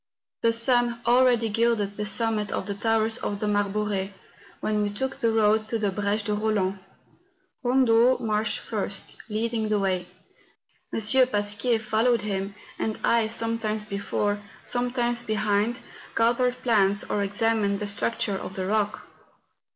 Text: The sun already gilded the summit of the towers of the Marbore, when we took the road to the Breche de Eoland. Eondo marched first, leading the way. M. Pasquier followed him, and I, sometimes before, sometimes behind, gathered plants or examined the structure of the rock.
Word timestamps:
The 0.41 0.51
sun 0.51 0.99
already 1.05 1.47
gilded 1.47 1.93
the 1.93 2.07
summit 2.07 2.51
of 2.51 2.65
the 2.65 2.73
towers 2.73 3.19
of 3.19 3.39
the 3.39 3.45
Marbore, 3.47 4.09
when 4.59 4.81
we 4.81 4.89
took 4.89 5.17
the 5.17 5.31
road 5.31 5.69
to 5.69 5.77
the 5.77 5.91
Breche 5.91 6.23
de 6.23 6.31
Eoland. 6.35 6.79
Eondo 7.63 8.19
marched 8.19 8.57
first, 8.57 9.17
leading 9.29 9.69
the 9.69 9.77
way. 9.77 10.07
M. 10.91 10.99
Pasquier 11.27 11.77
followed 11.77 12.21
him, 12.23 12.55
and 12.79 12.97
I, 13.03 13.27
sometimes 13.27 13.85
before, 13.85 14.41
sometimes 14.63 15.21
behind, 15.21 15.81
gathered 16.15 16.59
plants 16.63 17.03
or 17.03 17.21
examined 17.21 17.77
the 17.77 17.85
structure 17.85 18.33
of 18.37 18.55
the 18.55 18.65
rock. 18.65 19.01